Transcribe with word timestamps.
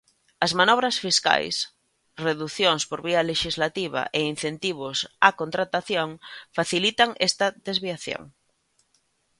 As 0.45 0.51
manobras 0.59 0.95
fiscais, 1.05 1.55
reducións 2.27 2.83
por 2.89 2.99
vía 3.07 3.21
lexislativa 3.31 4.01
e 4.17 4.19
incentivos 4.33 4.97
á 5.27 5.29
contratación 5.41 6.09
facilitan 6.57 7.09
esta 7.29 7.47
desviación. 7.67 8.23